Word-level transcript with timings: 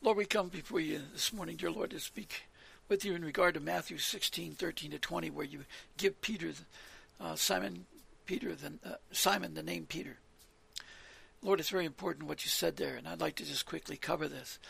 Lord, 0.00 0.16
we 0.16 0.26
come 0.26 0.48
before 0.48 0.78
you 0.78 1.00
this 1.12 1.32
morning, 1.32 1.56
dear 1.56 1.72
Lord, 1.72 1.90
to 1.90 1.98
speak 1.98 2.42
with 2.88 3.04
you 3.04 3.16
in 3.16 3.24
regard 3.24 3.54
to 3.54 3.60
Matthew 3.60 3.98
16, 3.98 4.52
13 4.52 4.92
to 4.92 4.98
20, 5.00 5.30
where 5.30 5.44
you 5.44 5.64
give 5.96 6.20
Peter, 6.20 6.52
uh, 7.20 7.34
Simon, 7.34 7.84
Peter, 8.24 8.54
the, 8.54 8.74
uh, 8.88 8.94
Simon 9.10 9.54
the 9.54 9.62
name 9.62 9.86
Peter. 9.86 10.18
Lord, 11.42 11.58
it's 11.58 11.70
very 11.70 11.84
important 11.84 12.28
what 12.28 12.44
you 12.44 12.48
said 12.48 12.76
there, 12.76 12.94
and 12.94 13.08
I'd 13.08 13.20
like 13.20 13.34
to 13.36 13.44
just 13.44 13.66
quickly 13.66 13.96
cover 13.96 14.28
this. 14.28 14.60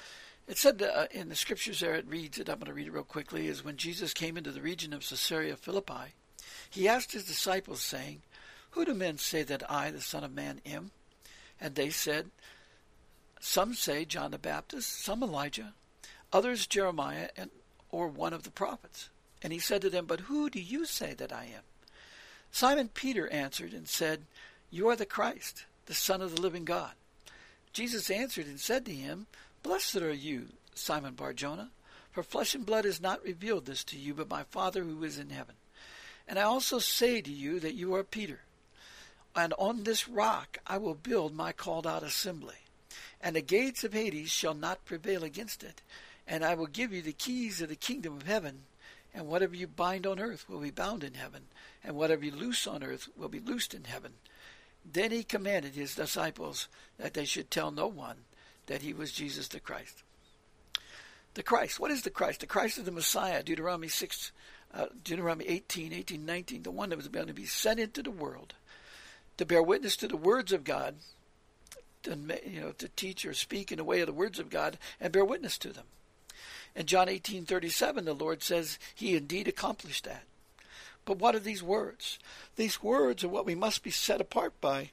It 0.46 0.56
said 0.56 0.80
uh, 0.80 1.08
in 1.10 1.28
the 1.28 1.36
scriptures 1.36 1.80
there, 1.80 1.94
it 1.94 2.08
reads, 2.08 2.38
and 2.38 2.48
I'm 2.48 2.58
going 2.58 2.68
to 2.68 2.72
read 2.72 2.86
it 2.86 2.94
real 2.94 3.02
quickly, 3.02 3.48
is 3.48 3.62
when 3.62 3.76
Jesus 3.76 4.14
came 4.14 4.38
into 4.38 4.50
the 4.50 4.62
region 4.62 4.94
of 4.94 5.06
Caesarea 5.06 5.56
Philippi, 5.56 6.14
he 6.70 6.88
asked 6.88 7.12
his 7.12 7.26
disciples, 7.26 7.82
saying, 7.82 8.22
Who 8.70 8.86
do 8.86 8.94
men 8.94 9.18
say 9.18 9.42
that 9.42 9.70
I, 9.70 9.90
the 9.90 10.00
Son 10.00 10.24
of 10.24 10.34
Man, 10.34 10.62
am? 10.64 10.90
And 11.60 11.74
they 11.74 11.90
said, 11.90 12.30
Some 13.40 13.74
say 13.74 14.04
John 14.04 14.30
the 14.30 14.38
Baptist, 14.38 15.02
some 15.02 15.22
Elijah, 15.22 15.74
others 16.32 16.66
Jeremiah, 16.66 17.28
and 17.36 17.50
or 17.90 18.08
one 18.08 18.32
of 18.32 18.42
the 18.42 18.50
prophets. 18.50 19.08
And 19.42 19.52
he 19.52 19.58
said 19.58 19.80
to 19.82 19.90
them, 19.90 20.06
But 20.06 20.20
who 20.20 20.50
do 20.50 20.60
you 20.60 20.84
say 20.84 21.14
that 21.14 21.32
I 21.32 21.44
am? 21.44 21.62
Simon 22.50 22.88
Peter 22.88 23.28
answered 23.28 23.72
and 23.72 23.88
said, 23.88 24.24
You 24.70 24.88
are 24.88 24.96
the 24.96 25.06
Christ 25.06 25.64
the 25.88 25.94
Son 25.94 26.20
of 26.20 26.36
the 26.36 26.40
living 26.40 26.64
God. 26.64 26.92
Jesus 27.72 28.10
answered 28.10 28.46
and 28.46 28.60
said 28.60 28.84
to 28.84 28.92
him, 28.92 29.26
Blessed 29.62 29.96
are 29.96 30.12
you, 30.12 30.48
Simon 30.74 31.14
Barjona, 31.14 31.70
for 32.12 32.22
flesh 32.22 32.54
and 32.54 32.64
blood 32.64 32.84
has 32.84 33.00
not 33.00 33.24
revealed 33.24 33.64
this 33.64 33.82
to 33.84 33.98
you, 33.98 34.12
but 34.12 34.28
my 34.28 34.42
Father 34.44 34.84
who 34.84 35.02
is 35.02 35.18
in 35.18 35.30
heaven. 35.30 35.54
And 36.28 36.38
I 36.38 36.42
also 36.42 36.78
say 36.78 37.22
to 37.22 37.32
you 37.32 37.58
that 37.60 37.74
you 37.74 37.94
are 37.94 38.04
Peter, 38.04 38.40
and 39.34 39.54
on 39.58 39.84
this 39.84 40.08
rock 40.08 40.58
I 40.66 40.76
will 40.76 40.94
build 40.94 41.34
my 41.34 41.52
called 41.52 41.86
out 41.86 42.02
assembly, 42.02 42.56
and 43.20 43.34
the 43.34 43.42
gates 43.42 43.84
of 43.84 43.92
Hades 43.92 44.30
shall 44.30 44.54
not 44.54 44.84
prevail 44.84 45.24
against 45.24 45.62
it. 45.62 45.82
And 46.26 46.44
I 46.44 46.54
will 46.54 46.66
give 46.66 46.92
you 46.92 47.02
the 47.02 47.12
keys 47.12 47.60
of 47.60 47.68
the 47.68 47.76
kingdom 47.76 48.14
of 48.16 48.26
heaven, 48.26 48.60
and 49.14 49.26
whatever 49.26 49.56
you 49.56 49.66
bind 49.66 50.06
on 50.06 50.20
earth 50.20 50.48
will 50.48 50.60
be 50.60 50.70
bound 50.70 51.02
in 51.02 51.14
heaven, 51.14 51.44
and 51.82 51.96
whatever 51.96 52.24
you 52.24 52.32
loose 52.32 52.66
on 52.66 52.82
earth 52.82 53.08
will 53.16 53.28
be 53.28 53.40
loosed 53.40 53.74
in 53.74 53.84
heaven. 53.84 54.12
Then 54.84 55.10
he 55.10 55.22
commanded 55.22 55.74
his 55.74 55.94
disciples 55.94 56.68
that 56.98 57.14
they 57.14 57.24
should 57.24 57.50
tell 57.50 57.70
no 57.70 57.86
one 57.86 58.16
that 58.66 58.82
he 58.82 58.92
was 58.92 59.12
Jesus 59.12 59.48
the 59.48 59.60
Christ. 59.60 60.02
The 61.34 61.42
Christ. 61.42 61.80
What 61.80 61.90
is 61.90 62.02
the 62.02 62.10
Christ? 62.10 62.40
The 62.40 62.46
Christ 62.46 62.78
is 62.78 62.84
the 62.84 62.90
Messiah. 62.90 63.42
Deuteronomy 63.42 63.88
6, 63.88 64.32
uh, 64.74 64.86
Deuteronomy 65.04 65.46
18, 65.46 65.92
18, 65.92 66.24
19. 66.24 66.62
The 66.62 66.70
one 66.70 66.90
that 66.90 66.96
was 66.96 67.08
going 67.08 67.26
to 67.26 67.34
be 67.34 67.46
sent 67.46 67.80
into 67.80 68.02
the 68.02 68.10
world 68.10 68.54
to 69.36 69.46
bear 69.46 69.62
witness 69.62 69.96
to 69.96 70.08
the 70.08 70.16
words 70.16 70.52
of 70.52 70.64
God, 70.64 70.96
to, 72.04 72.16
you 72.46 72.60
know, 72.60 72.72
to 72.72 72.88
teach 72.88 73.24
or 73.24 73.34
speak 73.34 73.70
in 73.72 73.78
the 73.78 73.84
way 73.84 74.00
of 74.00 74.06
the 74.06 74.12
words 74.12 74.38
of 74.38 74.50
God 74.50 74.78
and 75.00 75.12
bear 75.12 75.24
witness 75.24 75.58
to 75.58 75.72
them. 75.72 75.86
In 76.74 76.86
John 76.86 77.08
18:37, 77.08 78.04
the 78.04 78.14
Lord 78.14 78.42
says 78.42 78.78
he 78.94 79.16
indeed 79.16 79.48
accomplished 79.48 80.04
that. 80.04 80.24
But 81.04 81.18
what 81.18 81.34
are 81.34 81.40
these 81.40 81.62
words? 81.62 82.18
These 82.56 82.82
words 82.82 83.24
are 83.24 83.28
what 83.28 83.46
we 83.46 83.54
must 83.54 83.82
be 83.82 83.90
set 83.90 84.20
apart 84.20 84.60
by 84.60 84.90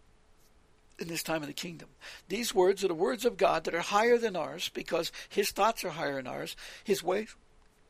in 0.97 1.07
this 1.07 1.23
time 1.23 1.41
of 1.41 1.47
the 1.47 1.53
kingdom. 1.53 1.89
These 2.29 2.53
words 2.53 2.83
are 2.83 2.87
the 2.87 2.93
words 2.93 3.25
of 3.25 3.37
God 3.37 3.65
that 3.65 3.75
are 3.75 3.81
higher 3.81 4.17
than 4.17 4.35
ours 4.35 4.69
because 4.69 5.11
his 5.27 5.51
thoughts 5.51 5.83
are 5.83 5.89
higher 5.89 6.15
than 6.15 6.27
ours, 6.27 6.55
his 6.83 7.03
ways 7.03 7.35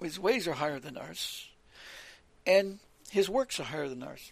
his 0.01 0.19
ways 0.19 0.47
are 0.47 0.53
higher 0.53 0.79
than 0.79 0.97
ours, 0.97 1.49
and 2.45 2.79
his 3.09 3.29
works 3.29 3.59
are 3.59 3.65
higher 3.65 3.87
than 3.87 4.03
ours. 4.03 4.31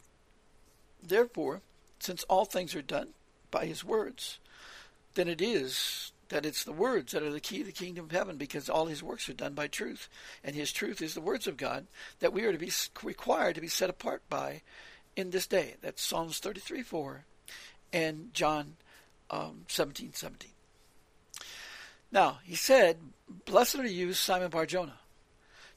Therefore, 1.02 1.62
since 2.00 2.24
all 2.24 2.46
things 2.46 2.76
are 2.76 2.82
done 2.82 3.14
by 3.50 3.66
his 3.66 3.84
words, 3.84 4.40
then 5.16 5.28
it 5.28 5.42
is 5.42 6.12
that 6.30 6.46
it's 6.46 6.64
the 6.64 6.72
words 6.72 7.12
that 7.12 7.22
are 7.24 7.32
the 7.32 7.40
key 7.40 7.60
to 7.60 7.66
the 7.66 7.72
kingdom 7.72 8.06
of 8.06 8.12
heaven 8.12 8.38
because 8.38 8.70
all 8.70 8.88
his 8.88 9.04
works 9.04 9.30
are 9.30 9.34
done 9.34 9.54
by 9.54 9.68
truth. 9.68 10.10
And 10.44 10.56
his 10.56 10.72
truth 10.72 11.02
is 11.02 11.14
the 11.14 11.22
words 11.22 11.48
of 11.48 11.58
God 11.58 11.86
that 12.20 12.34
we 12.34 12.44
are 12.44 12.52
to 12.52 12.58
be 12.58 12.72
required 13.04 13.56
to 13.56 13.62
be 13.62 13.68
set 13.68 13.90
apart 13.90 14.24
by 14.30 14.62
in 15.16 15.30
this 15.30 15.46
day. 15.46 15.76
That's 15.82 16.02
Psalms 16.02 16.40
33 16.40 16.82
4 16.82 17.26
and 17.92 18.34
John 18.34 18.78
um, 19.30 19.66
17 19.68 20.14
17. 20.14 20.50
Now, 22.12 22.40
he 22.44 22.56
said, 22.56 22.98
Blessed 23.46 23.80
are 23.80 23.88
you, 23.88 24.14
Simon 24.14 24.50
Barjona. 24.50 25.00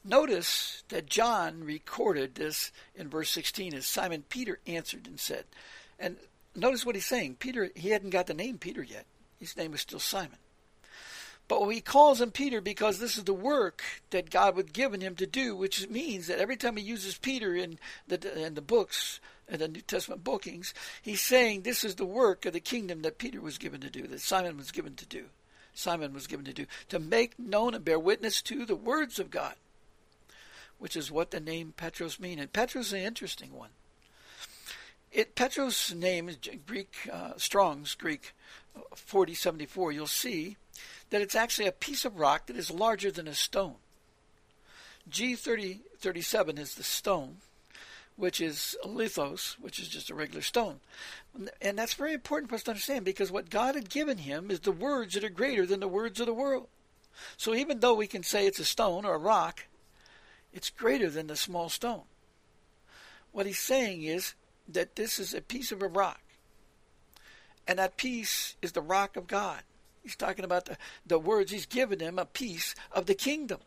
Notice 0.03 0.83
that 0.89 1.07
John 1.07 1.63
recorded 1.63 2.35
this 2.35 2.71
in 2.95 3.09
verse 3.09 3.29
16 3.31 3.73
as 3.73 3.85
Simon 3.85 4.23
Peter 4.29 4.59
answered 4.65 5.07
and 5.07 5.19
said. 5.19 5.45
And 5.99 6.17
notice 6.55 6.85
what 6.85 6.95
he's 6.95 7.05
saying. 7.05 7.37
Peter, 7.39 7.71
he 7.75 7.89
hadn't 7.89 8.11
got 8.11 8.27
the 8.27 8.33
name 8.33 8.57
Peter 8.57 8.83
yet. 8.83 9.05
His 9.39 9.55
name 9.55 9.71
was 9.71 9.81
still 9.81 9.99
Simon. 9.99 10.37
But 11.47 11.65
he 11.69 11.79
calls 11.79 12.19
him 12.19 12.31
Peter 12.31 12.59
because 12.59 12.99
this 12.99 13.17
is 13.17 13.23
the 13.23 13.33
work 13.33 13.81
that 14.09 14.29
God 14.29 14.57
had 14.57 14.73
given 14.73 14.99
him 14.99 15.15
to 15.15 15.25
do, 15.25 15.55
which 15.55 15.87
means 15.89 16.27
that 16.27 16.39
every 16.39 16.57
time 16.57 16.75
he 16.75 16.83
uses 16.83 17.17
Peter 17.17 17.55
in 17.55 17.79
the 18.07 18.45
in 18.45 18.55
the 18.55 18.61
books 18.61 19.21
and 19.47 19.61
the 19.61 19.69
New 19.69 19.81
Testament 19.81 20.25
bookings, 20.25 20.73
he's 21.01 21.21
saying 21.21 21.61
this 21.61 21.85
is 21.85 21.95
the 21.95 22.05
work 22.05 22.45
of 22.45 22.51
the 22.51 22.59
kingdom 22.59 23.01
that 23.03 23.17
Peter 23.17 23.39
was 23.39 23.57
given 23.57 23.79
to 23.81 23.89
do, 23.89 24.07
that 24.07 24.19
Simon 24.19 24.57
was 24.57 24.71
given 24.71 24.95
to 24.95 25.05
do. 25.05 25.25
Simon 25.73 26.13
was 26.13 26.27
given 26.27 26.43
to 26.45 26.53
do 26.53 26.65
to 26.89 26.99
make 26.99 27.37
known 27.39 27.73
and 27.73 27.85
bear 27.85 27.99
witness 27.99 28.41
to 28.41 28.65
the 28.65 28.75
words 28.75 29.19
of 29.19 29.31
God, 29.31 29.53
which 30.79 30.97
is 30.97 31.11
what 31.11 31.31
the 31.31 31.39
name 31.39 31.73
Petros 31.77 32.19
means. 32.19 32.41
And 32.41 32.51
Petros 32.51 32.87
is 32.87 32.93
an 32.93 33.01
interesting 33.01 33.53
one. 33.53 33.69
It 35.11 35.35
Petros' 35.35 35.93
name 35.93 36.27
is 36.27 36.37
Greek 36.65 37.09
uh, 37.11 37.33
Strong's 37.37 37.95
Greek 37.95 38.33
4074. 38.95 39.91
You'll 39.91 40.07
see 40.07 40.57
that 41.09 41.21
it's 41.21 41.35
actually 41.35 41.67
a 41.67 41.71
piece 41.71 42.05
of 42.05 42.19
rock 42.19 42.47
that 42.47 42.57
is 42.57 42.71
larger 42.71 43.11
than 43.11 43.27
a 43.27 43.33
stone. 43.33 43.75
G3037 45.09 46.59
is 46.59 46.75
the 46.75 46.83
stone, 46.83 47.37
which 48.15 48.41
is 48.41 48.75
lithos, 48.85 49.53
which 49.59 49.79
is 49.79 49.87
just 49.87 50.09
a 50.09 50.15
regular 50.15 50.41
stone. 50.41 50.79
And 51.61 51.77
that's 51.77 51.93
very 51.93 52.13
important 52.13 52.49
for 52.49 52.55
us 52.55 52.63
to 52.63 52.71
understand 52.71 53.05
because 53.05 53.31
what 53.31 53.49
God 53.49 53.75
had 53.75 53.89
given 53.89 54.17
him 54.17 54.51
is 54.51 54.59
the 54.61 54.71
words 54.71 55.13
that 55.13 55.23
are 55.23 55.29
greater 55.29 55.65
than 55.65 55.79
the 55.79 55.87
words 55.87 56.19
of 56.19 56.25
the 56.25 56.33
world. 56.33 56.67
So 57.37 57.55
even 57.55 57.79
though 57.79 57.95
we 57.95 58.07
can 58.07 58.23
say 58.23 58.45
it's 58.45 58.59
a 58.59 58.65
stone 58.65 59.05
or 59.05 59.15
a 59.15 59.19
rock, 59.19 59.65
it's 60.53 60.69
greater 60.69 61.09
than 61.09 61.27
the 61.27 61.35
small 61.35 61.69
stone. 61.69 62.03
What 63.31 63.45
he's 63.45 63.59
saying 63.59 64.03
is 64.03 64.33
that 64.67 64.95
this 64.95 65.19
is 65.19 65.33
a 65.33 65.41
piece 65.41 65.71
of 65.71 65.81
a 65.81 65.87
rock. 65.87 66.19
And 67.67 67.79
that 67.79 67.97
peace 67.97 68.55
is 68.61 68.71
the 68.71 68.81
rock 68.81 69.17
of 69.17 69.27
God. 69.27 69.61
He's 70.03 70.15
talking 70.15 70.45
about 70.45 70.65
the, 70.65 70.77
the 71.05 71.19
words. 71.19 71.51
He's 71.51 71.65
given 71.65 71.99
them 71.99 72.17
a 72.17 72.25
piece 72.25 72.75
of 72.91 73.07
the 73.07 73.13
kingdom. 73.13 73.59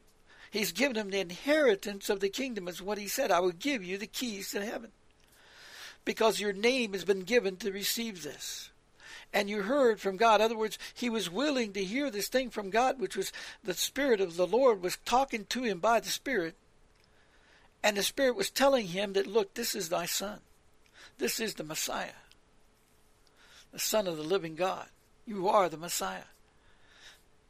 He's 0.51 0.73
given 0.73 0.95
them 0.95 1.11
the 1.11 1.21
inheritance 1.21 2.09
of 2.09 2.21
the 2.21 2.31
kingdom, 2.31 2.67
is 2.67 2.83
what 2.83 2.99
he 2.99 3.09
said. 3.09 3.31
I 3.31 3.41
will 3.41 3.53
give 3.53 3.85
you 3.85 3.99
the 3.99 4.07
keys 4.07 4.51
to 4.51 4.65
heaven. 4.65 4.91
Because 6.05 6.41
your 6.41 6.55
name 6.55 6.95
has 6.95 7.05
been 7.05 7.21
given 7.21 7.57
to 7.59 7.71
receive 7.71 8.23
this. 8.23 8.71
And 9.33 9.49
you 9.49 9.63
heard 9.63 10.01
from 10.01 10.17
God. 10.17 10.41
In 10.41 10.47
other 10.47 10.57
words, 10.57 10.79
he 10.95 11.09
was 11.09 11.31
willing 11.31 11.73
to 11.75 11.85
hear 11.85 12.11
this 12.11 12.29
thing 12.29 12.51
from 12.51 12.71
God, 12.71 12.99
which 12.99 13.17
was 13.17 13.33
the 13.63 13.75
Spirit 13.75 14.21
of 14.21 14.37
the 14.37 14.47
Lord 14.47 14.83
was 14.83 14.99
talking 15.05 15.45
to 15.51 15.63
him 15.63 15.79
by 15.79 16.01
the 16.01 16.09
Spirit. 16.09 16.57
And 17.83 17.97
the 17.97 18.03
Spirit 18.03 18.35
was 18.35 18.51
telling 18.51 18.89
him 18.89 19.13
that, 19.13 19.27
look, 19.27 19.55
this 19.55 19.75
is 19.75 19.89
thy 19.89 20.07
Son. 20.07 20.41
This 21.19 21.39
is 21.39 21.55
the 21.55 21.65
Messiah, 21.65 22.11
the 23.73 23.79
Son 23.79 24.07
of 24.07 24.17
the 24.17 24.23
living 24.23 24.55
God. 24.55 24.87
You 25.27 25.49
are 25.49 25.69
the 25.69 25.77
Messiah. 25.77 26.25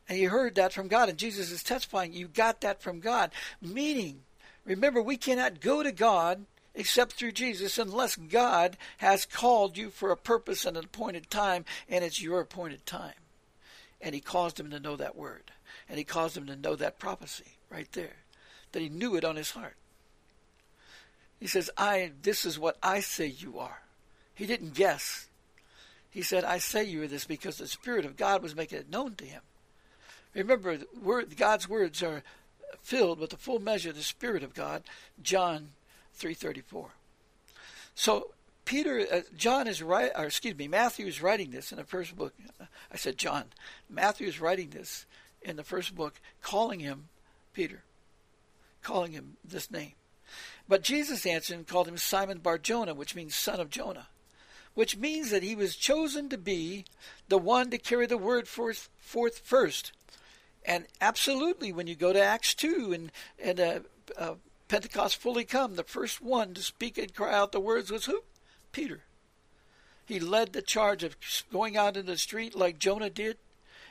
And 0.08 0.18
you 0.18 0.28
heard 0.28 0.56
that 0.56 0.72
from 0.72 0.88
God, 0.88 1.08
and 1.08 1.18
Jesus 1.18 1.50
is 1.50 1.62
testifying 1.62 2.12
you 2.12 2.26
got 2.26 2.60
that 2.62 2.82
from 2.82 3.00
God. 3.00 3.30
Meaning, 3.62 4.22
remember, 4.64 5.00
we 5.00 5.16
cannot 5.16 5.60
go 5.60 5.82
to 5.82 5.92
God 5.92 6.44
except 6.74 7.12
through 7.12 7.32
Jesus 7.32 7.78
unless 7.78 8.16
God 8.16 8.76
has 8.98 9.26
called 9.26 9.76
you 9.76 9.90
for 9.90 10.10
a 10.10 10.16
purpose 10.16 10.64
and 10.64 10.76
an 10.76 10.84
appointed 10.84 11.30
time, 11.30 11.64
and 11.88 12.04
it's 12.04 12.22
your 12.22 12.40
appointed 12.40 12.86
time. 12.86 13.14
And 14.00 14.14
He 14.14 14.20
caused 14.20 14.58
him 14.58 14.70
to 14.70 14.80
know 14.80 14.96
that 14.96 15.16
word, 15.16 15.52
and 15.88 15.98
He 15.98 16.04
caused 16.04 16.36
him 16.36 16.46
to 16.46 16.56
know 16.56 16.74
that 16.76 16.98
prophecy 16.98 17.56
right 17.70 17.90
there, 17.92 18.16
that 18.72 18.82
he 18.82 18.88
knew 18.88 19.14
it 19.16 19.24
on 19.24 19.36
his 19.36 19.52
heart. 19.52 19.76
He 21.38 21.46
says, 21.46 21.70
I, 21.78 22.12
this 22.20 22.44
is 22.44 22.58
what 22.58 22.76
I 22.82 23.00
say 23.00 23.26
you 23.26 23.58
are. 23.58 23.82
He 24.34 24.46
didn't 24.46 24.74
guess. 24.74 25.28
He 26.10 26.22
said, 26.22 26.44
I 26.44 26.58
say 26.58 26.84
you 26.84 27.06
this 27.06 27.24
because 27.24 27.58
the 27.58 27.68
Spirit 27.68 28.04
of 28.04 28.16
God 28.16 28.42
was 28.42 28.56
making 28.56 28.78
it 28.78 28.90
known 28.90 29.14
to 29.16 29.24
him. 29.24 29.42
Remember, 30.34 30.78
God's 31.36 31.68
words 31.68 32.02
are 32.02 32.22
filled 32.82 33.18
with 33.18 33.30
the 33.30 33.36
full 33.36 33.60
measure 33.60 33.90
of 33.90 33.96
the 33.96 34.02
Spirit 34.02 34.42
of 34.42 34.54
God. 34.54 34.82
John 35.22 35.70
3:34. 36.18 36.90
So 37.94 38.32
Peter, 38.64 39.06
uh, 39.10 39.20
John 39.36 39.66
is 39.66 39.82
right, 39.82 40.12
or 40.16 40.26
excuse 40.26 40.56
me, 40.56 40.68
Matthew 40.68 41.06
is 41.06 41.22
writing 41.22 41.50
this 41.50 41.72
in 41.72 41.78
the 41.78 41.84
first 41.84 42.16
book. 42.16 42.34
I 42.92 42.96
said 42.96 43.18
John. 43.18 43.46
Matthew 43.88 44.28
is 44.28 44.40
writing 44.40 44.70
this 44.70 45.06
in 45.42 45.56
the 45.56 45.64
first 45.64 45.94
book, 45.94 46.20
calling 46.42 46.80
him 46.80 47.08
Peter, 47.52 47.82
calling 48.82 49.12
him 49.12 49.36
this 49.44 49.70
name. 49.70 49.92
But 50.68 50.82
Jesus 50.82 51.26
answered 51.26 51.56
and 51.56 51.66
called 51.66 51.88
him 51.88 51.98
Simon 51.98 52.38
Bar 52.38 52.58
Jonah, 52.58 52.94
which 52.94 53.16
means 53.16 53.34
son 53.34 53.58
of 53.58 53.70
Jonah, 53.70 54.06
which 54.74 54.96
means 54.96 55.30
that 55.30 55.42
he 55.42 55.54
was 55.54 55.76
chosen 55.76 56.28
to 56.28 56.38
be 56.38 56.84
the 57.28 57.38
one 57.38 57.70
to 57.70 57.78
carry 57.78 58.06
the 58.06 58.18
word 58.18 58.48
forth, 58.48 58.88
forth 58.98 59.38
first. 59.38 59.92
And 60.64 60.86
absolutely, 61.00 61.72
when 61.72 61.86
you 61.86 61.94
go 61.94 62.12
to 62.12 62.22
Acts 62.22 62.54
2 62.54 62.92
and, 62.92 63.12
and 63.42 63.60
uh, 63.60 63.80
uh, 64.16 64.34
Pentecost 64.68 65.16
fully 65.16 65.44
come, 65.44 65.76
the 65.76 65.82
first 65.82 66.20
one 66.22 66.54
to 66.54 66.62
speak 66.62 66.98
and 66.98 67.14
cry 67.14 67.34
out 67.34 67.52
the 67.52 67.60
words 67.60 67.90
was 67.90 68.04
who? 68.04 68.22
Peter. 68.72 69.00
He 70.06 70.20
led 70.20 70.52
the 70.52 70.62
charge 70.62 71.04
of 71.04 71.16
going 71.52 71.76
out 71.76 71.96
in 71.96 72.06
the 72.06 72.18
street 72.18 72.54
like 72.54 72.78
Jonah 72.78 73.10
did 73.10 73.38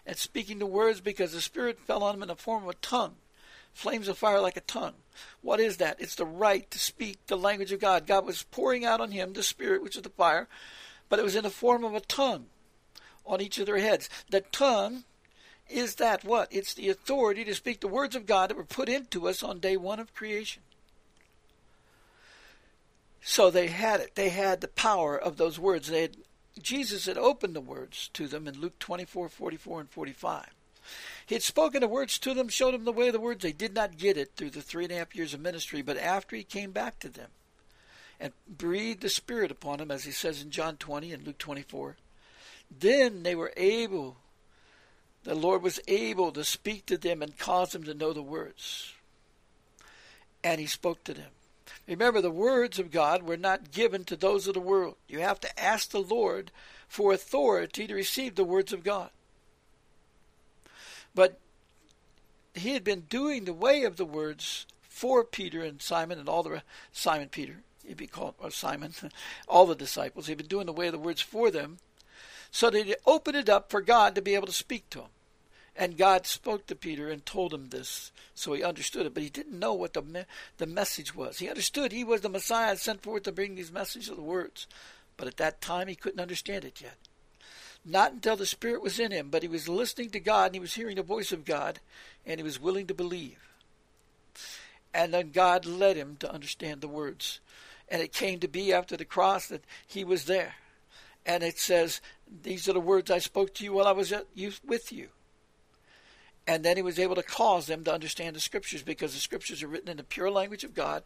and 0.06 0.18
speaking 0.18 0.60
the 0.60 0.66
words 0.66 1.02
because 1.02 1.32
the 1.32 1.42
Spirit 1.42 1.80
fell 1.80 2.04
on 2.04 2.16
him 2.16 2.24
in 2.24 2.28
the 2.28 2.36
form 2.36 2.64
of 2.64 2.70
a 2.70 2.74
tongue. 2.74 3.16
Flames 3.74 4.08
of 4.08 4.18
fire 4.18 4.40
like 4.42 4.58
a 4.58 4.62
tongue. 4.62 4.96
What 5.42 5.60
is 5.60 5.78
that? 5.78 6.00
It's 6.00 6.16
the 6.16 6.26
right 6.26 6.70
to 6.72 6.80
speak 6.80 7.26
the 7.28 7.38
language 7.38 7.72
of 7.72 7.80
God. 7.80 8.08
God 8.08 8.26
was 8.26 8.44
pouring 8.44 8.86
out 8.86 9.02
on 9.02 9.12
him 9.12 9.34
the 9.34 9.44
Spirit, 9.44 9.82
which 9.82 9.96
is 9.96 10.02
the 10.02 10.10
fire, 10.10 10.48
but 11.08 11.20
it 11.20 11.24
was 11.24 11.36
in 11.36 11.44
the 11.44 11.50
form 11.50 11.84
of 11.84 11.96
a 11.96 12.02
tongue 12.02 12.48
on 13.26 13.42
each 13.42 13.58
of 13.60 13.66
their 13.66 13.80
heads. 13.80 14.10
The 14.30 14.42
tongue 14.42 15.04
is 15.70 15.96
that 15.96 16.24
what? 16.24 16.48
It's 16.52 16.74
the 16.74 16.90
authority 16.90 17.44
to 17.46 17.54
speak 17.54 17.80
the 17.80 17.88
words 17.88 18.16
of 18.16 18.26
God 18.26 18.50
that 18.50 18.58
were 18.58 18.64
put 18.64 18.90
into 18.90 19.28
us 19.28 19.44
on 19.44 19.60
day 19.60 19.78
one 19.78 20.00
of 20.00 20.16
creation. 20.16 20.64
So 23.22 23.52
they 23.52 23.68
had 23.68 24.00
it. 24.00 24.16
They 24.16 24.30
had 24.30 24.62
the 24.62 24.68
power 24.68 25.18
of 25.18 25.38
those 25.38 25.60
words. 25.60 25.90
They 25.90 26.02
had, 26.02 26.18
Jesus 26.60 27.06
had 27.06 27.18
opened 27.18 27.56
the 27.56 27.62
words 27.62 28.10
to 28.14 28.28
them 28.28 28.48
in 28.48 28.60
Luke 28.60 28.80
24, 28.80 29.30
44, 29.30 29.82
and 29.82 29.90
45. 29.90 30.48
He 31.26 31.36
had 31.36 31.44
spoken 31.44 31.82
the 31.82 31.88
words 31.88 32.18
to 32.20 32.34
them, 32.34 32.50
showed 32.50 32.74
them 32.74 32.86
the 32.86 32.92
way 32.92 33.08
of 33.08 33.14
the 33.14 33.20
words. 33.20 33.44
They 33.44 33.52
did 33.52 33.74
not 33.74 33.98
get 33.98 34.18
it 34.18 34.32
through 34.36 34.50
the 34.52 34.62
three 34.62 34.86
and 34.86 34.94
a 34.94 34.98
half 34.98 35.16
years 35.16 35.34
of 35.34 35.40
ministry, 35.40 35.82
but 35.82 35.98
after 35.98 36.36
he 36.36 36.44
came 36.44 36.72
back 36.72 37.00
to 37.00 37.10
them 37.10 37.30
and 38.20 38.34
breathed 38.48 39.02
the 39.02 39.10
Spirit 39.10 39.52
upon 39.52 39.78
them, 39.78 39.92
as 39.92 40.06
he 40.06 40.12
says 40.12 40.42
in 40.42 40.50
John 40.50 40.78
20 40.78 41.14
and 41.14 41.26
Luke 41.26 41.38
24, 41.38 41.98
then 42.80 43.24
they 43.24 43.36
were 43.36 43.54
able, 43.56 44.18
the 45.24 45.36
Lord 45.36 45.62
was 45.62 45.80
able 45.88 46.32
to 46.32 46.44
speak 46.44 46.86
to 46.88 46.98
them 46.98 47.22
and 47.22 47.38
cause 47.38 47.72
them 47.72 47.84
to 47.84 47.94
know 47.94 48.14
the 48.14 48.22
words. 48.22 48.94
And 50.44 50.60
he 50.60 50.68
spoke 50.68 51.04
to 51.04 51.14
them. 51.14 51.32
Remember, 51.88 52.22
the 52.22 52.32
words 52.32 52.80
of 52.80 52.92
God 52.92 53.24
were 53.24 53.38
not 53.38 53.72
given 53.72 54.04
to 54.06 54.16
those 54.16 54.48
of 54.48 54.54
the 54.54 54.60
world. 54.60 54.96
You 55.08 55.20
have 55.20 55.40
to 55.42 55.60
ask 55.60 55.90
the 55.90 56.02
Lord 56.02 56.52
for 56.88 57.14
authority 57.14 57.88
to 57.88 57.96
receive 57.96 58.36
the 58.36 58.44
words 58.44 58.74
of 58.74 58.84
God. 58.84 59.10
But 61.16 61.40
he 62.54 62.74
had 62.74 62.84
been 62.84 63.02
doing 63.02 63.46
the 63.46 63.54
way 63.54 63.84
of 63.84 63.98
the 63.98 64.06
words 64.06 64.66
for 65.00 65.24
Peter 65.24 65.64
and 65.64 65.82
Simon 65.82 66.20
and 66.20 66.28
all 66.28 66.44
the 66.44 66.62
Simon 66.92 67.30
Peter, 67.30 67.64
he'd 67.86 67.98
be 67.98 68.08
called 68.08 68.36
or 68.40 68.52
Simon, 68.52 68.94
all 69.48 69.66
the 69.66 69.76
disciples. 69.76 70.28
He'd 70.28 70.38
been 70.38 70.48
doing 70.48 70.66
the 70.66 70.74
way 70.74 70.88
of 70.88 70.94
the 70.94 71.00
words 71.00 71.22
for 71.22 71.50
them, 71.50 71.78
so 72.52 72.70
that 72.70 72.86
he 72.86 72.96
opened 73.06 73.38
it 73.38 73.50
up 73.50 73.70
for 73.70 73.82
God 73.82 74.16
to 74.16 74.22
be 74.22 74.36
able 74.36 74.48
to 74.48 74.54
speak 74.54 74.90
to 74.90 75.02
him. 75.02 75.10
And 75.76 75.98
God 75.98 76.26
spoke 76.26 76.68
to 76.68 76.76
Peter 76.76 77.10
and 77.10 77.26
told 77.26 77.54
him 77.54 77.70
this, 77.70 78.12
so 78.36 78.52
he 78.52 78.64
understood 78.64 79.06
it. 79.06 79.14
But 79.14 79.24
he 79.24 79.30
didn't 79.30 79.58
know 79.58 79.74
what 79.74 79.94
the 79.94 80.02
me- 80.02 80.26
the 80.58 80.66
message 80.66 81.16
was. 81.16 81.40
He 81.40 81.48
understood 81.48 81.94
he 81.94 82.04
was 82.04 82.20
the 82.20 82.28
Messiah 82.28 82.76
sent 82.76 83.02
forth 83.02 83.24
to 83.24 83.32
bring 83.32 83.56
these 83.56 83.72
messages 83.72 84.10
of 84.10 84.18
the 84.18 84.22
words, 84.22 84.68
but 85.16 85.28
at 85.28 85.38
that 85.38 85.62
time 85.62 85.88
he 85.88 85.96
couldn't 85.96 86.20
understand 86.20 86.66
it 86.66 86.82
yet. 86.82 86.98
Not 87.86 88.12
until 88.14 88.36
the 88.36 88.46
Spirit 88.46 88.82
was 88.82 89.00
in 89.00 89.12
him, 89.12 89.30
but 89.30 89.42
he 89.42 89.48
was 89.48 89.70
listening 89.70 90.10
to 90.12 90.20
God 90.20 90.48
and 90.48 90.56
he 90.56 90.60
was 90.60 90.74
hearing 90.74 90.98
the 90.98 91.04
voice 91.04 91.32
of 91.32 91.46
God, 91.46 91.80
and 92.26 92.40
he 92.40 92.44
was 92.44 92.60
willing 92.60 92.88
to 92.88 92.94
believe. 92.94 93.40
And 94.94 95.14
then 95.14 95.32
God 95.32 95.66
led 95.66 95.96
him 95.96 96.18
to 96.20 96.32
understand 96.32 96.82
the 96.82 96.88
words. 96.88 97.40
And 97.90 98.02
it 98.02 98.14
came 98.14 98.40
to 98.40 98.48
be 98.48 98.74
after 98.74 98.98
the 98.98 99.06
cross 99.06 99.48
that 99.48 99.64
he 99.88 100.04
was 100.04 100.26
there. 100.26 100.56
And 101.26 101.44
it 101.44 101.58
says, 101.58 102.02
These 102.44 102.68
are 102.70 102.74
the 102.74 102.80
words 102.80 103.12
I 103.12 103.20
spoke 103.20 103.54
to 103.56 103.64
you 103.64 103.74
while 103.74 103.88
I 103.88 103.92
was 103.92 104.14
with 104.66 104.92
you. 104.92 105.10
And 106.48 106.66
then 106.66 106.78
he 106.78 106.82
was 106.82 106.98
able 106.98 107.16
to 107.16 107.24
cause 107.24 107.68
them 107.68 107.84
to 107.84 107.94
understand 107.94 108.36
the 108.36 108.40
scriptures 108.40 108.82
because 108.82 109.14
the 109.14 109.20
scriptures 109.20 109.62
are 109.62 109.68
written 109.68 109.90
in 109.90 109.98
the 109.98 110.04
pure 110.04 110.32
language 110.32 110.64
of 110.64 110.74
God, 110.74 111.04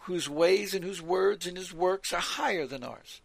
whose 0.00 0.28
ways 0.28 0.74
and 0.74 0.84
whose 0.84 1.00
words 1.00 1.46
and 1.46 1.56
his 1.56 1.72
works 1.72 2.12
are 2.12 2.20
higher 2.20 2.66
than 2.66 2.84
ours. 2.84 3.22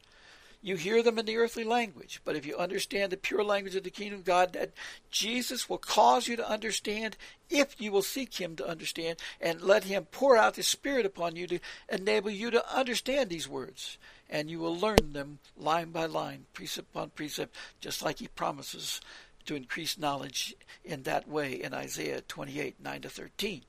You 0.68 0.76
hear 0.76 1.02
them 1.02 1.18
in 1.18 1.26
the 1.26 1.38
earthly 1.38 1.64
language, 1.64 2.20
but 2.26 2.36
if 2.36 2.46
you 2.46 2.58
understand 2.58 3.10
the 3.10 3.16
pure 3.16 3.42
language 3.42 3.78
of 3.78 3.86
the 3.86 3.90
kingdom 3.90 4.20
of 4.20 4.26
God, 4.26 4.52
that 4.52 4.74
Jesus 5.10 5.70
will 5.70 5.78
cause 5.78 6.28
you 6.28 6.36
to 6.36 6.50
understand 6.50 7.16
if 7.50 7.80
you 7.80 7.90
will 7.90 8.02
seek 8.02 8.42
him 8.42 8.58
to 8.58 8.68
understand 8.68 9.18
and 9.40 9.62
let 9.62 9.86
him 9.86 10.08
pour 10.12 10.36
out 10.36 10.58
his 10.58 10.68
spirit 10.68 11.06
upon 11.06 11.38
you 11.38 11.48
to 11.48 11.60
enable 11.90 12.32
you 12.32 12.52
to 12.52 12.76
understand 12.78 13.30
these 13.30 13.48
words. 13.48 13.98
And 14.30 14.50
you 14.50 14.60
will 14.60 14.78
learn 14.78 15.14
them 15.14 15.40
line 15.56 15.92
by 15.92 16.06
line, 16.06 16.48
precept 16.54 16.90
upon 16.94 17.12
precept, 17.12 17.56
just 17.80 18.02
like 18.02 18.20
he 18.20 18.28
promises 18.28 19.00
to 19.46 19.56
increase 19.56 19.98
knowledge 19.98 20.54
in 20.84 21.04
that 21.04 21.30
way 21.30 21.54
in 21.54 21.74
Isaiah 21.74 22.20
28 22.20 22.76
9 22.84 23.02
to 23.04 23.10
13. 23.10 23.62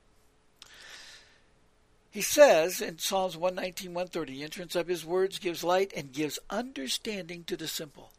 He 2.11 2.21
says 2.21 2.81
in 2.81 2.97
Psalms 2.97 3.37
119 3.37 3.93
130, 3.93 4.33
the 4.33 4.43
entrance 4.43 4.75
of 4.75 4.87
his 4.87 5.05
words 5.05 5.37
gives 5.37 5.63
light 5.63 5.93
and 5.95 6.11
gives 6.11 6.39
understanding 6.49 7.43
to 7.45 7.55
the 7.55 7.67
simple. 7.67 8.11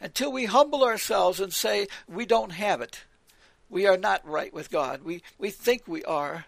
Until 0.00 0.30
we 0.30 0.44
humble 0.44 0.84
ourselves 0.84 1.40
and 1.40 1.52
say 1.52 1.88
we 2.06 2.26
don't 2.26 2.52
have 2.52 2.80
it, 2.80 3.04
we 3.70 3.86
are 3.86 3.96
not 3.96 4.26
right 4.26 4.52
with 4.52 4.70
God. 4.70 5.02
We, 5.02 5.22
we 5.38 5.50
think 5.50 5.82
we 5.86 6.04
are, 6.04 6.46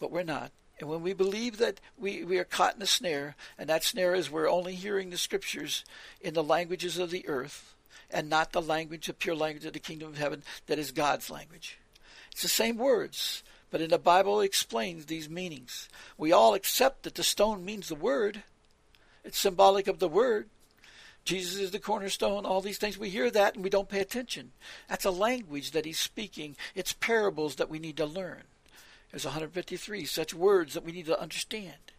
but 0.00 0.10
we're 0.10 0.22
not. 0.22 0.50
And 0.80 0.88
when 0.88 1.02
we 1.02 1.12
believe 1.12 1.58
that 1.58 1.80
we, 1.96 2.24
we 2.24 2.38
are 2.38 2.44
caught 2.44 2.76
in 2.76 2.82
a 2.82 2.86
snare, 2.86 3.36
and 3.56 3.68
that 3.68 3.84
snare 3.84 4.14
is 4.14 4.30
we're 4.30 4.50
only 4.50 4.74
hearing 4.74 5.10
the 5.10 5.18
scriptures 5.18 5.84
in 6.20 6.34
the 6.34 6.42
languages 6.42 6.98
of 6.98 7.10
the 7.10 7.28
earth, 7.28 7.74
and 8.10 8.28
not 8.28 8.52
the 8.52 8.62
language, 8.62 9.06
the 9.06 9.14
pure 9.14 9.36
language 9.36 9.64
of 9.64 9.72
the 9.72 9.78
kingdom 9.78 10.08
of 10.08 10.18
heaven 10.18 10.42
that 10.66 10.78
is 10.78 10.90
God's 10.90 11.30
language. 11.30 11.78
It's 12.32 12.42
the 12.42 12.48
same 12.48 12.76
words, 12.76 13.44
but 13.74 13.80
in 13.80 13.90
the 13.90 13.98
Bible 13.98 14.40
it 14.40 14.44
explains 14.44 15.06
these 15.06 15.28
meanings. 15.28 15.88
We 16.16 16.30
all 16.30 16.54
accept 16.54 17.02
that 17.02 17.16
the 17.16 17.24
stone 17.24 17.64
means 17.64 17.88
the 17.88 17.96
word. 17.96 18.44
It's 19.24 19.36
symbolic 19.36 19.88
of 19.88 19.98
the 19.98 20.06
word. 20.06 20.48
Jesus 21.24 21.58
is 21.58 21.72
the 21.72 21.80
cornerstone, 21.80 22.46
all 22.46 22.60
these 22.60 22.78
things. 22.78 22.96
We 22.96 23.10
hear 23.10 23.32
that 23.32 23.56
and 23.56 23.64
we 23.64 23.70
don't 23.70 23.88
pay 23.88 23.98
attention. 23.98 24.52
That's 24.88 25.04
a 25.04 25.10
language 25.10 25.72
that 25.72 25.86
he's 25.86 25.98
speaking. 25.98 26.54
It's 26.76 26.92
parables 26.92 27.56
that 27.56 27.68
we 27.68 27.80
need 27.80 27.96
to 27.96 28.06
learn. 28.06 28.44
There's 29.10 29.24
153 29.24 30.04
such 30.04 30.32
words 30.32 30.74
that 30.74 30.84
we 30.84 30.92
need 30.92 31.06
to 31.06 31.20
understand. 31.20 31.90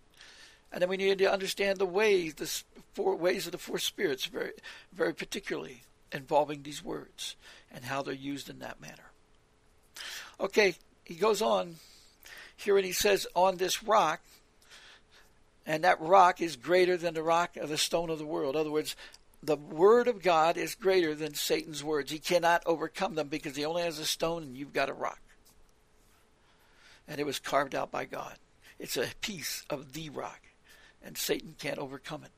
And 0.71 0.81
then 0.81 0.87
we 0.87 0.95
need 0.95 1.17
to 1.17 1.29
understand 1.29 1.77
the 1.77 1.85
ways, 1.85 2.35
the 2.35 2.49
four 2.93 3.17
ways 3.17 3.47
of 3.47 3.51
the 3.51 3.57
four 3.57 3.79
spirits, 3.79 4.27
very, 4.27 4.51
very 4.93 5.13
particularly 5.13 5.83
involving 6.13 6.63
these 6.63 6.81
words 6.81 7.35
and 7.69 7.83
how 7.83 8.01
they're 8.01 8.13
used 8.13 8.49
in 8.49 8.59
that 8.59 8.79
manner. 8.79 9.11
Okay, 10.39 10.75
he 11.05 11.15
goes 11.15 11.41
on 11.41 11.75
here 12.57 12.77
and 12.77 12.85
he 12.85 12.91
says, 12.91 13.27
On 13.35 13.57
this 13.57 13.83
rock, 13.83 14.21
and 15.65 15.83
that 15.83 16.01
rock 16.01 16.41
is 16.41 16.55
greater 16.55 16.97
than 16.97 17.13
the 17.13 17.23
rock 17.23 17.57
of 17.57 17.69
the 17.69 17.77
stone 17.77 18.09
of 18.09 18.19
the 18.19 18.25
world. 18.25 18.55
In 18.55 18.61
other 18.61 18.71
words, 18.71 18.95
the 19.41 19.55
word 19.55 20.07
of 20.07 20.21
God 20.21 20.57
is 20.57 20.75
greater 20.75 21.15
than 21.15 21.33
Satan's 21.33 21.83
words. 21.83 22.11
He 22.11 22.19
cannot 22.19 22.63
overcome 22.65 23.15
them 23.15 23.27
because 23.27 23.55
he 23.55 23.65
only 23.65 23.83
has 23.83 23.99
a 23.99 24.05
stone 24.05 24.43
and 24.43 24.57
you've 24.57 24.73
got 24.73 24.89
a 24.89 24.93
rock. 24.93 25.21
And 27.07 27.19
it 27.19 27.25
was 27.25 27.39
carved 27.39 27.75
out 27.75 27.91
by 27.91 28.05
God. 28.05 28.35
It's 28.79 28.97
a 28.97 29.07
piece 29.21 29.63
of 29.69 29.93
the 29.93 30.09
rock, 30.09 30.41
and 31.03 31.17
Satan 31.17 31.55
can't 31.57 31.77
overcome 31.77 32.23
it. 32.23 32.31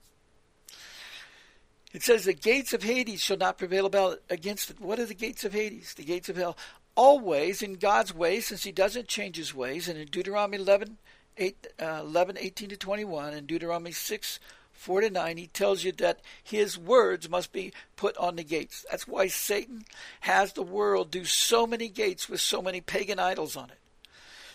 It 1.93 2.03
says 2.03 2.25
the 2.25 2.33
gates 2.33 2.73
of 2.73 2.83
Hades 2.83 3.21
shall 3.21 3.37
not 3.37 3.57
prevail 3.57 3.85
about 3.85 4.19
against 4.29 4.69
it. 4.69 4.79
What 4.79 4.99
are 4.99 5.05
the 5.05 5.13
gates 5.13 5.45
of 5.45 5.53
Hades? 5.53 5.93
The 5.93 6.03
gates 6.03 6.29
of 6.29 6.35
hell. 6.35 6.57
Always 6.97 7.61
in 7.61 7.75
God's 7.75 8.13
ways, 8.13 8.47
since 8.47 8.63
He 8.63 8.71
doesn't 8.71 9.07
change 9.07 9.37
His 9.37 9.53
ways. 9.53 9.87
And 9.87 9.99
in 9.99 10.07
Deuteronomy 10.07 10.57
11, 10.57 10.97
8, 11.37 11.67
uh, 11.79 12.01
11 12.01 12.37
18 12.39 12.69
to 12.69 12.77
21, 12.77 13.33
and 13.35 13.45
Deuteronomy 13.45 13.91
6, 13.91 14.39
4 14.73 15.01
to 15.01 15.09
9, 15.11 15.37
He 15.37 15.45
tells 15.45 15.83
you 15.83 15.91
that 15.93 16.21
His 16.43 16.75
words 16.75 17.29
must 17.29 17.53
be 17.53 17.71
put 17.95 18.17
on 18.17 18.35
the 18.35 18.43
gates. 18.43 18.83
That's 18.89 19.07
why 19.07 19.27
Satan 19.27 19.85
has 20.21 20.53
the 20.53 20.63
world 20.63 21.11
do 21.11 21.23
so 21.23 21.67
many 21.67 21.87
gates 21.87 22.27
with 22.27 22.41
so 22.41 22.63
many 22.63 22.81
pagan 22.81 23.19
idols 23.19 23.55
on 23.55 23.69
it. 23.69 23.77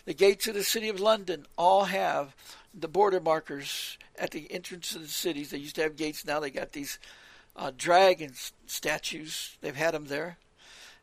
The 0.05 0.15
gates 0.15 0.49
of 0.49 0.55
the 0.55 0.65
city 0.65 0.89
of 0.89 0.99
London 0.99 1.47
all 1.57 1.85
have 1.85 2.35
the 2.75 2.89
border 2.89 3.21
markers 3.21 3.99
at 4.19 4.33
the 4.33 4.51
entrance 4.53 4.97
of 4.97 5.03
the 5.03 5.09
cities. 5.09 5.51
They 5.51 5.59
used 5.59 5.77
to 5.77 5.83
have 5.83 5.95
gates, 5.95 6.25
now 6.25 6.41
they 6.41 6.51
got 6.51 6.73
these 6.73 6.99
uh, 7.55 7.71
dragon 7.77 8.33
statues. 8.67 9.57
They've 9.61 9.77
had 9.77 9.95
them 9.95 10.07
there. 10.07 10.39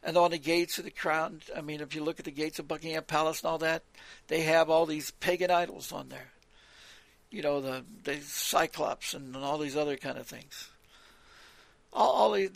And 0.04 0.18
on 0.18 0.32
the 0.32 0.38
gates 0.38 0.78
of 0.78 0.86
the 0.86 0.92
crown. 0.92 1.42
I 1.56 1.62
mean, 1.62 1.82
if 1.82 1.96
you 1.96 2.04
look 2.04 2.20
at 2.20 2.26
the 2.26 2.32
gates 2.32 2.60
of 2.60 2.68
Buckingham 2.68 3.04
Palace 3.04 3.42
and 3.42 3.50
all 3.50 3.58
that, 3.60 3.84
they 4.28 4.42
have 4.42 4.70
all 4.70 4.86
these 4.86 5.12
pagan 5.12 5.52
idols 5.52 5.92
on 5.92 6.10
there. 6.10 6.32
You 7.30 7.42
know, 7.42 7.62
the 7.62 7.86
the 8.04 8.20
Cyclops 8.22 9.14
and 9.14 9.36
all 9.36 9.58
these 9.58 9.78
other 9.78 9.98
kind 9.98 10.18
of 10.18 10.26
things. 10.26 10.70
All, 11.92 12.12
all 12.12 12.32
these, 12.32 12.52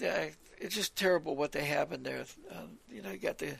it's 0.60 0.76
just 0.76 0.96
terrible 0.96 1.36
what 1.36 1.52
they 1.52 1.66
have 1.66 1.92
in 1.92 2.04
there. 2.04 2.26
Uh, 2.52 2.68
you 2.90 3.02
know, 3.02 3.12
you 3.12 3.18
got 3.18 3.38
the 3.38 3.56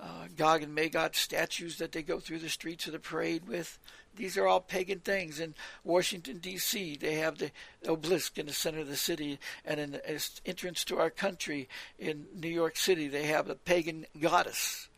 uh, 0.00 0.28
Gog 0.36 0.62
and 0.62 0.74
Magog 0.74 1.14
statues 1.14 1.78
that 1.78 1.92
they 1.92 2.02
go 2.02 2.20
through 2.20 2.40
the 2.40 2.48
streets 2.48 2.86
of 2.86 2.92
the 2.92 2.98
parade 2.98 3.48
with. 3.48 3.78
These 4.14 4.36
are 4.38 4.46
all 4.46 4.60
pagan 4.60 5.00
things. 5.00 5.40
In 5.40 5.54
Washington, 5.84 6.38
D.C., 6.38 6.96
they 6.96 7.14
have 7.14 7.38
the 7.38 7.50
obelisk 7.86 8.38
in 8.38 8.46
the 8.46 8.52
center 8.52 8.80
of 8.80 8.88
the 8.88 8.96
city, 8.96 9.38
and 9.64 9.78
in 9.78 9.92
the 9.92 10.40
entrance 10.46 10.84
to 10.84 10.98
our 10.98 11.10
country 11.10 11.68
in 11.98 12.26
New 12.34 12.48
York 12.48 12.76
City, 12.76 13.08
they 13.08 13.24
have 13.24 13.46
the 13.46 13.54
pagan 13.54 14.06
goddess 14.18 14.88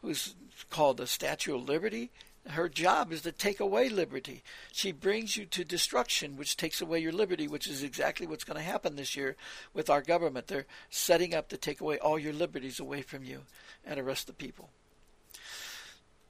who's 0.00 0.34
called 0.70 0.98
the 0.98 1.06
Statue 1.06 1.56
of 1.56 1.68
Liberty. 1.68 2.10
Her 2.48 2.68
job 2.68 3.10
is 3.10 3.22
to 3.22 3.32
take 3.32 3.58
away 3.58 3.88
liberty. 3.88 4.42
She 4.70 4.92
brings 4.92 5.36
you 5.36 5.46
to 5.46 5.64
destruction, 5.64 6.36
which 6.36 6.56
takes 6.56 6.82
away 6.82 6.98
your 6.98 7.12
liberty, 7.12 7.48
which 7.48 7.66
is 7.66 7.82
exactly 7.82 8.26
what's 8.26 8.44
going 8.44 8.58
to 8.58 8.62
happen 8.62 8.96
this 8.96 9.16
year 9.16 9.36
with 9.72 9.88
our 9.88 10.02
government. 10.02 10.48
They're 10.48 10.66
setting 10.90 11.34
up 11.34 11.48
to 11.48 11.56
take 11.56 11.80
away 11.80 11.98
all 11.98 12.18
your 12.18 12.34
liberties 12.34 12.78
away 12.78 13.00
from 13.00 13.24
you 13.24 13.42
and 13.86 13.98
arrest 13.98 14.26
the 14.26 14.34
people. 14.34 14.68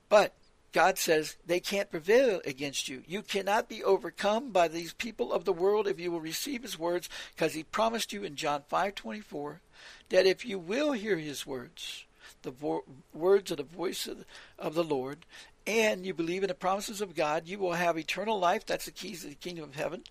But 0.08 0.34
God 0.74 0.98
says 0.98 1.36
they 1.46 1.60
can't 1.60 1.90
prevail 1.90 2.40
against 2.44 2.88
you. 2.88 3.02
You 3.06 3.22
cannot 3.22 3.68
be 3.68 3.82
overcome 3.82 4.50
by 4.50 4.66
these 4.66 4.92
people 4.92 5.32
of 5.32 5.44
the 5.44 5.52
world 5.52 5.86
if 5.86 6.00
you 6.00 6.10
will 6.10 6.20
receive 6.20 6.62
his 6.62 6.78
words 6.78 7.08
because 7.34 7.54
he 7.54 7.62
promised 7.62 8.12
you 8.12 8.24
in 8.24 8.34
John 8.34 8.62
5:24 8.68 9.60
that 10.08 10.26
if 10.26 10.44
you 10.44 10.58
will 10.58 10.92
hear 10.92 11.16
his 11.16 11.46
words, 11.46 12.04
the 12.42 12.50
vo- 12.50 12.84
words 13.12 13.52
of 13.52 13.58
the 13.58 13.62
voice 13.62 14.06
of 14.08 14.18
the, 14.18 14.24
of 14.58 14.74
the 14.74 14.84
Lord, 14.84 15.26
and 15.66 16.04
you 16.04 16.12
believe 16.12 16.42
in 16.42 16.48
the 16.48 16.54
promises 16.54 17.00
of 17.00 17.14
God, 17.14 17.46
you 17.46 17.58
will 17.58 17.72
have 17.72 17.96
eternal 17.96 18.38
life. 18.38 18.66
That's 18.66 18.84
the 18.84 18.90
keys 18.90 19.22
to 19.22 19.28
the 19.28 19.34
kingdom 19.34 19.64
of 19.64 19.74
heaven. 19.74 20.04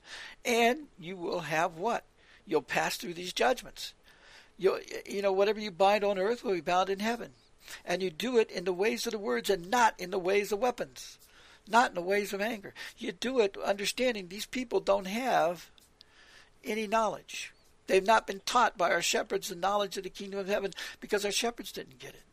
And 0.43 0.87
you 0.99 1.15
will 1.15 1.41
have 1.41 1.77
what? 1.77 2.05
You'll 2.45 2.61
pass 2.61 2.97
through 2.97 3.13
these 3.13 3.33
judgments. 3.33 3.93
you 4.57 4.79
you 5.05 5.21
know, 5.21 5.31
whatever 5.31 5.59
you 5.59 5.71
bind 5.71 6.03
on 6.03 6.17
earth 6.17 6.43
will 6.43 6.53
be 6.53 6.61
bound 6.61 6.89
in 6.89 6.99
heaven 6.99 7.31
and 7.85 8.01
you 8.01 8.09
do 8.09 8.37
it 8.37 8.51
in 8.51 8.65
the 8.65 8.73
ways 8.73 9.05
of 9.05 9.13
the 9.13 9.19
words 9.19 9.49
and 9.49 9.69
not 9.69 9.93
in 9.97 10.11
the 10.11 10.19
ways 10.19 10.51
of 10.51 10.59
weapons, 10.59 11.17
not 11.67 11.89
in 11.89 11.95
the 11.95 12.01
ways 12.01 12.33
of 12.33 12.41
anger. 12.41 12.73
You 12.97 13.11
do 13.11 13.39
it 13.39 13.57
understanding 13.63 14.27
these 14.27 14.45
people 14.45 14.79
don't 14.79 15.07
have 15.07 15.71
any 16.63 16.87
knowledge. 16.87 17.53
They've 17.87 18.05
not 18.05 18.27
been 18.27 18.41
taught 18.45 18.77
by 18.77 18.91
our 18.91 19.01
shepherds 19.01 19.49
the 19.49 19.55
knowledge 19.55 19.97
of 19.97 20.03
the 20.03 20.09
kingdom 20.09 20.39
of 20.39 20.47
heaven 20.47 20.71
because 20.99 21.25
our 21.25 21.31
shepherds 21.31 21.71
didn't 21.71 21.99
get 21.99 22.13
it. 22.13 22.23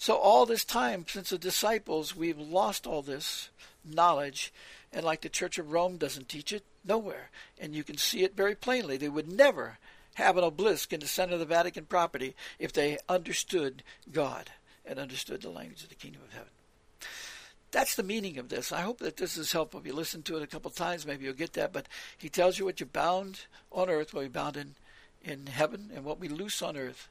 So, 0.00 0.14
all 0.14 0.46
this 0.46 0.64
time 0.64 1.04
since 1.06 1.28
the 1.28 1.36
disciples, 1.36 2.16
we've 2.16 2.38
lost 2.38 2.86
all 2.86 3.02
this 3.02 3.50
knowledge. 3.84 4.50
And 4.94 5.04
like 5.04 5.20
the 5.20 5.28
Church 5.28 5.58
of 5.58 5.72
Rome 5.72 5.98
doesn't 5.98 6.26
teach 6.26 6.54
it, 6.54 6.64
nowhere. 6.86 7.28
And 7.60 7.74
you 7.74 7.84
can 7.84 7.98
see 7.98 8.22
it 8.24 8.34
very 8.34 8.54
plainly. 8.54 8.96
They 8.96 9.10
would 9.10 9.30
never 9.30 9.76
have 10.14 10.38
an 10.38 10.44
obelisk 10.44 10.94
in 10.94 11.00
the 11.00 11.06
center 11.06 11.34
of 11.34 11.38
the 11.38 11.44
Vatican 11.44 11.84
property 11.84 12.34
if 12.58 12.72
they 12.72 12.96
understood 13.10 13.82
God 14.10 14.50
and 14.86 14.98
understood 14.98 15.42
the 15.42 15.50
language 15.50 15.82
of 15.82 15.90
the 15.90 15.94
kingdom 15.96 16.22
of 16.24 16.32
heaven. 16.32 16.48
That's 17.70 17.94
the 17.94 18.02
meaning 18.02 18.38
of 18.38 18.48
this. 18.48 18.72
I 18.72 18.80
hope 18.80 19.00
that 19.00 19.18
this 19.18 19.36
is 19.36 19.52
helpful. 19.52 19.80
If 19.80 19.86
you 19.86 19.92
listen 19.92 20.22
to 20.22 20.38
it 20.38 20.42
a 20.42 20.46
couple 20.46 20.70
times, 20.70 21.06
maybe 21.06 21.26
you'll 21.26 21.34
get 21.34 21.52
that. 21.52 21.74
But 21.74 21.88
he 22.16 22.30
tells 22.30 22.58
you 22.58 22.64
what 22.64 22.80
you 22.80 22.86
bound 22.86 23.40
on 23.70 23.90
earth 23.90 24.14
will 24.14 24.22
be 24.22 24.28
bound 24.28 24.56
in, 24.56 24.76
in 25.22 25.48
heaven, 25.48 25.90
and 25.94 26.06
what 26.06 26.18
we 26.18 26.28
loose 26.28 26.62
on 26.62 26.78
earth. 26.78 27.10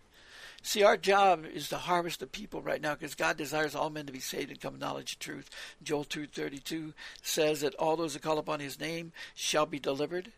See, 0.62 0.84
our 0.84 0.98
job 0.98 1.46
is 1.46 1.70
to 1.70 1.78
harvest 1.78 2.20
the 2.20 2.28
people 2.28 2.62
right 2.62 2.82
now 2.82 2.94
because 2.94 3.16
God 3.16 3.38
desires 3.38 3.76
all 3.76 3.90
men 3.90 4.06
to 4.06 4.14
be 4.14 4.20
saved 4.20 4.52
and 4.52 4.60
come 4.60 4.74
to 4.74 4.80
knowledge 4.80 5.14
of 5.14 5.20
truth. 5.20 5.50
Joel 5.82 6.06
2.32 6.06 6.94
says 7.22 7.62
that 7.62 7.76
all 7.76 7.96
those 7.96 8.14
who 8.14 8.20
call 8.20 8.38
upon 8.38 8.60
his 8.60 8.80
name 8.80 9.14
shall 9.34 9.66
be 9.66 9.80
delivered 9.80 10.32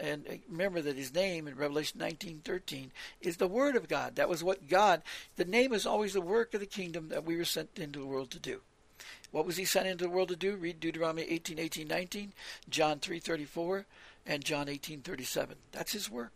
and 0.00 0.26
uh, 0.28 0.34
remember 0.48 0.80
that 0.82 0.96
his 0.96 1.14
name 1.14 1.46
in 1.46 1.56
Revelation 1.56 2.00
19:13 2.00 2.90
is 3.20 3.36
the 3.36 3.46
word 3.46 3.76
of 3.76 3.88
God. 3.88 4.16
That 4.16 4.28
was 4.28 4.42
what 4.42 4.68
God. 4.68 5.02
The 5.36 5.44
name 5.44 5.72
is 5.72 5.86
always 5.86 6.14
the 6.14 6.20
work 6.20 6.54
of 6.54 6.60
the 6.60 6.66
kingdom 6.66 7.08
that 7.08 7.24
we 7.24 7.36
were 7.36 7.44
sent 7.44 7.78
into 7.78 7.98
the 7.98 8.06
world 8.06 8.30
to 8.30 8.38
do. 8.38 8.62
What 9.30 9.44
was 9.44 9.56
he 9.56 9.64
sent 9.64 9.86
into 9.86 10.04
the 10.04 10.10
world 10.10 10.28
to 10.28 10.36
do? 10.36 10.56
Read 10.56 10.80
Deuteronomy 10.80 11.24
18, 11.24 11.58
18, 11.58 11.88
19, 11.88 12.32
John 12.70 13.00
3:34, 13.00 13.84
and 14.24 14.44
John 14.44 14.66
18:37. 14.68 15.56
That's 15.72 15.92
his 15.92 16.10
work. 16.10 16.32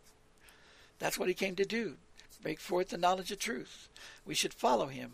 That's 0.99 1.17
what 1.17 1.27
he 1.27 1.33
came 1.33 1.55
to 1.55 1.65
do. 1.65 1.97
Make 2.43 2.59
forth 2.59 2.89
the 2.89 2.97
knowledge 2.97 3.31
of 3.31 3.39
truth. 3.39 3.89
We 4.25 4.33
should 4.33 4.53
follow 4.53 4.87
him 4.87 5.13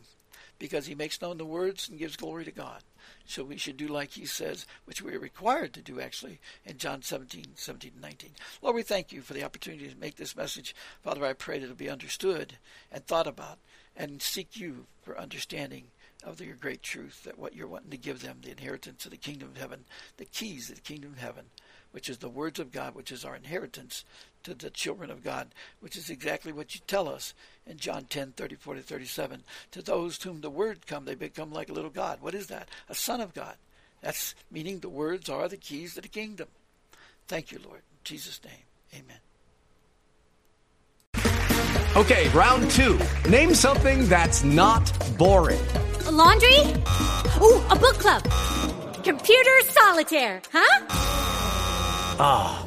because 0.60 0.88
he 0.88 0.96
makes 0.96 1.22
known 1.22 1.38
the 1.38 1.46
words 1.46 1.88
and 1.90 2.00
gives 2.00 2.16
glory 2.16 2.46
to 2.46 2.52
God. 2.52 2.82
So 3.26 3.44
we 3.44 3.58
should 3.58 3.78
do 3.78 3.88
like 3.88 4.12
he 4.12 4.26
says, 4.26 4.66
which 4.86 5.02
we 5.02 5.14
are 5.14 5.20
required 5.20 5.74
to 5.74 5.82
do 5.82 6.00
actually 6.00 6.40
in 6.66 6.78
John 6.78 7.02
17, 7.02 7.46
17 7.56 7.92
and 7.94 8.02
19. 8.02 8.32
Lord, 8.62 8.76
we 8.76 8.84
thank 8.84 9.12
you 9.12 9.22
for 9.22 9.34
the 9.34 9.44
opportunity 9.44 9.88
to 9.90 9.98
make 9.98 10.16
this 10.16 10.36
message. 10.36 10.76
Father, 11.04 11.26
I 11.26 11.34
pray 11.34 11.60
that 11.60 11.66
it 11.66 11.70
will 11.70 11.76
be 11.76 11.90
understood 11.90 12.58
and 12.92 13.06
thought 13.06 13.28
about 13.28 13.60
and 13.96 14.22
seek 14.22 14.58
you 14.58 14.86
for 15.02 15.20
understanding 15.20 15.86
of 16.24 16.42
your 16.42 16.56
great 16.56 16.82
truth, 16.82 17.24
that 17.24 17.38
what 17.38 17.56
you're 17.56 17.68
wanting 17.68 17.92
to 17.92 17.98
give 17.98 18.22
them, 18.22 18.40
the 18.42 18.52
inheritance 18.52 19.06
of 19.06 19.12
the 19.12 19.18
kingdom 19.18 19.50
of 19.50 19.58
heaven, 19.58 19.86
the 20.18 20.26
keys 20.26 20.70
of 20.70 20.76
the 20.76 20.82
kingdom 20.82 21.14
of 21.14 21.20
heaven, 21.20 21.46
which 21.92 22.10
is 22.10 22.18
the 22.18 22.30
words 22.30 22.60
of 22.60 22.72
God, 22.72 22.96
which 22.96 23.12
is 23.12 23.24
our 23.24 23.36
inheritance 23.36 24.04
to 24.48 24.54
the 24.54 24.70
children 24.70 25.12
of 25.12 25.24
God, 25.26 25.50
which 25.82 25.98
is 25.98 26.10
exactly 26.10 26.54
what 26.54 26.74
you 26.74 26.80
tell 26.88 27.10
us 27.10 27.34
in 27.66 27.78
John 27.78 28.06
10, 28.06 28.32
34 28.32 28.76
to 28.76 28.82
37. 28.82 29.44
To 29.72 29.82
those 29.82 30.18
to 30.20 30.30
whom 30.30 30.40
the 30.40 30.50
word 30.50 30.88
come, 30.88 31.04
they 31.04 31.16
become 31.16 31.52
like 31.52 31.70
a 31.70 31.74
little 31.74 31.90
God. 31.90 32.20
What 32.22 32.34
is 32.34 32.48
that? 32.48 32.70
A 32.88 32.96
son 32.96 33.20
of 33.20 33.34
God. 33.34 33.56
That's 34.02 34.36
meaning 34.50 34.80
the 34.80 34.88
words 34.88 35.28
are 35.30 35.50
the 35.50 35.58
keys 35.58 35.96
to 35.96 36.02
the 36.02 36.08
kingdom. 36.08 36.48
Thank 37.28 37.52
you, 37.52 37.60
Lord. 37.64 37.80
In 37.80 37.98
Jesus' 38.06 38.40
name, 38.46 38.54
amen. 38.94 39.18
Okay, 41.98 42.30
round 42.30 42.72
two. 42.72 42.98
Name 43.30 43.54
something 43.54 44.08
that's 44.08 44.46
not 44.46 44.90
boring. 45.18 45.60
A 46.06 46.12
laundry? 46.12 46.60
Ooh, 47.42 47.62
a 47.70 47.76
book 47.76 47.96
club. 47.96 48.24
Computer 49.04 49.60
solitaire, 49.72 50.42
huh? 50.54 50.86
Ah, 52.20 52.64
oh, 52.64 52.67